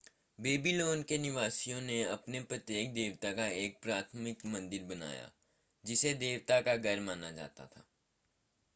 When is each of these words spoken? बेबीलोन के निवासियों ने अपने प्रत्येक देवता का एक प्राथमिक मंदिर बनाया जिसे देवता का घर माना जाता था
बेबीलोन 0.39 1.01
के 1.03 1.17
निवासियों 1.17 1.81
ने 1.81 2.01
अपने 2.03 2.39
प्रत्येक 2.43 2.93
देवता 2.93 3.31
का 3.33 3.47
एक 3.57 3.77
प्राथमिक 3.81 4.45
मंदिर 4.45 4.83
बनाया 4.85 5.29
जिसे 5.85 6.13
देवता 6.15 6.59
का 6.61 6.75
घर 6.75 6.99
माना 7.01 7.31
जाता 7.31 7.65
था 7.65 7.83